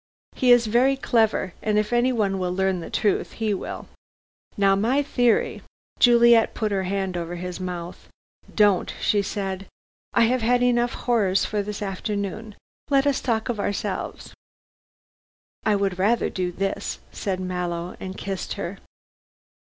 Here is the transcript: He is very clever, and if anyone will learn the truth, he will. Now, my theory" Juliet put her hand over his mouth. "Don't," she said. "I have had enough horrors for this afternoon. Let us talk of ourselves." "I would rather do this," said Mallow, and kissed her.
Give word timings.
He 0.33 0.51
is 0.51 0.65
very 0.65 0.97
clever, 0.97 1.53
and 1.61 1.77
if 1.77 1.93
anyone 1.93 2.39
will 2.39 2.51
learn 2.51 2.79
the 2.79 2.89
truth, 2.89 3.33
he 3.33 3.53
will. 3.53 3.87
Now, 4.57 4.75
my 4.75 5.03
theory" 5.03 5.61
Juliet 5.99 6.55
put 6.55 6.71
her 6.71 6.85
hand 6.85 7.15
over 7.15 7.35
his 7.35 7.59
mouth. 7.59 8.09
"Don't," 8.55 8.95
she 8.99 9.21
said. 9.21 9.67
"I 10.13 10.21
have 10.23 10.41
had 10.41 10.63
enough 10.63 10.93
horrors 11.05 11.45
for 11.45 11.61
this 11.61 11.83
afternoon. 11.83 12.55
Let 12.89 13.05
us 13.05 13.21
talk 13.21 13.47
of 13.47 13.59
ourselves." 13.59 14.33
"I 15.67 15.75
would 15.75 15.99
rather 15.99 16.31
do 16.31 16.51
this," 16.51 16.97
said 17.11 17.39
Mallow, 17.39 17.95
and 17.99 18.17
kissed 18.17 18.53
her. 18.53 18.79